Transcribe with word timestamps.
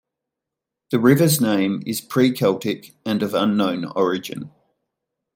The 0.89 0.99
river's 0.99 1.39
name 1.39 1.83
is 1.85 2.01
pre-Celtic 2.01 2.95
and 3.05 3.21
of 3.21 3.35
unknown 3.35 3.85
origin. 3.85 4.49